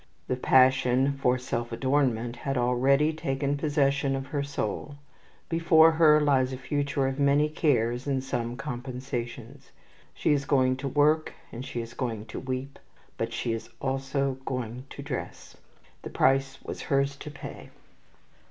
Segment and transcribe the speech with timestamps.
[0.27, 4.95] The passion for self adornment had already taken possession of her soul.
[5.47, 9.69] Before her lies a future of many cares and some compensations.
[10.15, 12.79] She is going to work and she is going to weep,
[13.15, 15.55] but she is also going to dress.
[16.01, 17.69] The price was hers to pay.